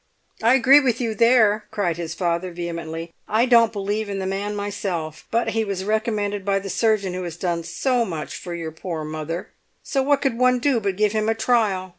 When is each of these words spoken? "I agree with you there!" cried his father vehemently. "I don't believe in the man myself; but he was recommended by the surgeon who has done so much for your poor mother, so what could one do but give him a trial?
"I 0.41 0.55
agree 0.55 0.79
with 0.79 0.99
you 0.99 1.13
there!" 1.13 1.65
cried 1.69 1.97
his 1.97 2.15
father 2.15 2.49
vehemently. 2.51 3.13
"I 3.27 3.45
don't 3.45 3.71
believe 3.71 4.09
in 4.09 4.17
the 4.17 4.25
man 4.25 4.55
myself; 4.55 5.27
but 5.29 5.49
he 5.49 5.63
was 5.63 5.83
recommended 5.83 6.43
by 6.43 6.57
the 6.57 6.71
surgeon 6.71 7.13
who 7.13 7.21
has 7.23 7.37
done 7.37 7.63
so 7.63 8.03
much 8.03 8.35
for 8.35 8.55
your 8.55 8.71
poor 8.71 9.03
mother, 9.03 9.51
so 9.83 10.01
what 10.01 10.23
could 10.23 10.39
one 10.39 10.57
do 10.57 10.79
but 10.79 10.97
give 10.97 11.11
him 11.11 11.29
a 11.29 11.35
trial? 11.35 11.89